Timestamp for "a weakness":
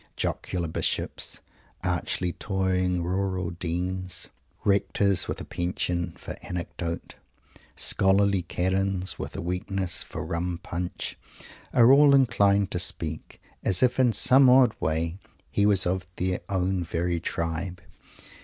9.35-10.01